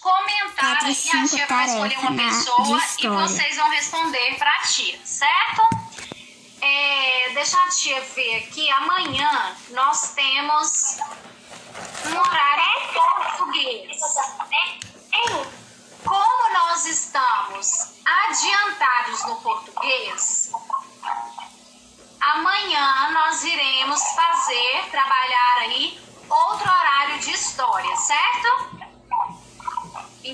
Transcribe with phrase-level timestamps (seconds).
[0.00, 4.98] comentar Quatro, aí, a tia vai escolher uma pessoa e vocês vão responder pra tia,
[5.04, 5.62] certo?
[6.60, 8.70] É, deixa a tia ver aqui.
[8.70, 10.98] Amanhã nós temos
[12.06, 13.98] um horário de português.
[16.04, 20.50] Como nós estamos adiantados no português,
[22.20, 25.29] amanhã nós iremos fazer, trabalhar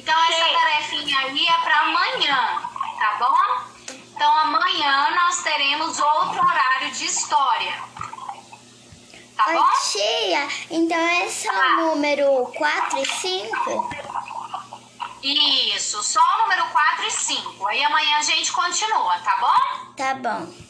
[0.07, 2.63] Então essa tarefinha aí é para amanhã,
[2.97, 3.93] tá bom?
[4.15, 7.75] Então amanhã nós teremos outro horário de história.
[9.37, 9.65] Tá bom?
[9.65, 11.59] Oi, tia, então é Ah.
[11.59, 13.91] o número 4 e 5?
[15.25, 17.67] Isso, só o número 4 e 5.
[17.67, 19.95] Aí amanhã a gente continua, tá bom?
[19.97, 20.67] Tá bom.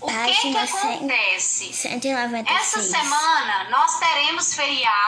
[0.00, 0.94] O que que Página cem.
[0.96, 1.72] acontece?
[1.72, 2.60] 196.
[2.60, 5.07] Essa semana nós teremos feriado,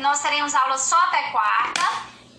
[0.00, 1.80] Nós teremos aula só até quarta.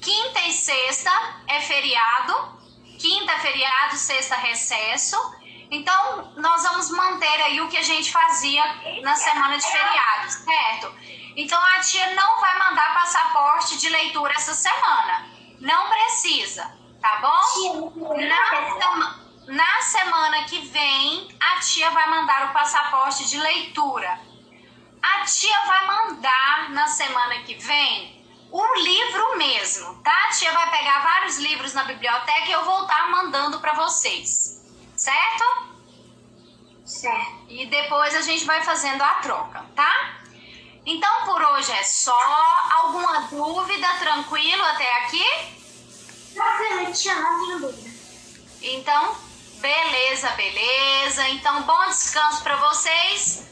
[0.02, 1.12] Quinta e sexta
[1.48, 2.60] é feriado.
[3.00, 5.18] Quinta é feriado, sexta recesso.
[5.70, 8.64] Então, nós vamos manter aí o que a gente fazia
[9.02, 10.94] na semana de feriados, certo?
[11.38, 15.30] Então, a tia não vai mandar passaporte de leitura essa semana.
[15.62, 16.70] Não precisa,
[17.02, 17.94] tá bom?
[18.18, 24.20] Na, sema- na semana que vem, a tia vai mandar o passaporte de leitura.
[25.02, 30.28] A tia vai mandar na semana que vem o livro mesmo, tá?
[30.28, 34.62] A tia vai pegar vários livros na biblioteca e eu vou estar mandando para vocês,
[34.96, 35.72] certo?
[36.86, 37.46] Certo.
[37.48, 40.18] E depois a gente vai fazendo a troca, tá?
[40.86, 42.18] Então por hoje é só.
[42.72, 43.88] Alguma dúvida?
[44.00, 45.26] Tranquilo até aqui?
[46.34, 47.90] Tranquilo, tia, não tenho dúvida.
[48.62, 49.16] Então,
[49.60, 51.28] beleza, beleza.
[51.30, 53.48] Então, bom descanso para vocês.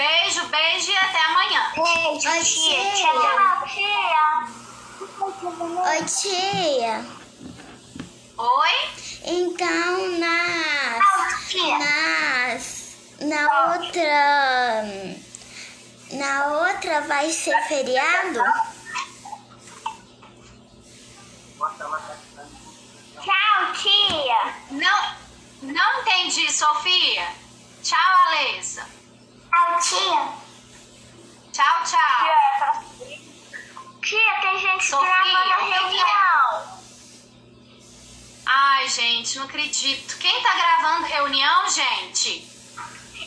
[0.00, 1.72] Beijo, beijo e até amanhã.
[1.74, 2.90] Beijo, Oi, tia.
[2.94, 4.48] Tchau, tia.
[5.90, 7.04] Oi, tia.
[8.38, 8.74] Oi?
[9.26, 11.04] Então, nas,
[11.78, 14.84] nas, na outra,
[16.12, 18.42] na outra vai ser feriado?
[23.20, 24.54] Tchau, tia.
[24.70, 25.14] Não,
[25.60, 27.39] não entendi, Sofia.
[29.80, 30.32] Tchau, tia.
[31.52, 32.84] Tchau, tchau.
[34.02, 36.80] Tia, tem gente Sofia, gravando a reunião.
[38.46, 40.18] Ai, gente, não acredito.
[40.18, 42.46] Quem tá gravando reunião, gente?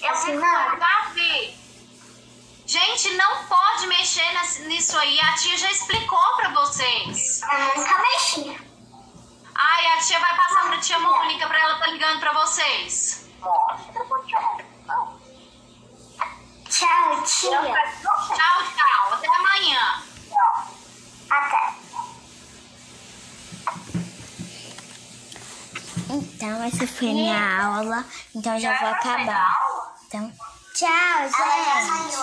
[0.01, 1.13] Eu Não não.
[1.13, 1.57] ver.
[2.65, 5.19] Gente, não pode mexer nisso aí.
[5.21, 7.41] A tia já explicou pra vocês.
[7.41, 8.57] Eu nunca mexi.
[9.55, 13.25] Ai, a tia vai passar pra tia Mônica pra ela tá ligando pra vocês.
[16.83, 17.61] Tchau, tia.
[18.03, 19.13] Tchau, tchau.
[19.13, 20.03] Até amanhã.
[21.29, 21.75] Até.
[26.09, 28.05] Então, essa foi a minha aula.
[28.35, 29.57] Então, já vou acabar.
[30.07, 30.33] Então,
[30.73, 32.17] tchau, gente.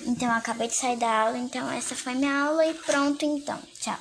[0.00, 1.38] Então, eu acabei de sair da aula.
[1.38, 3.62] Então, essa foi minha aula e pronto, então.
[3.80, 3.96] Tchau.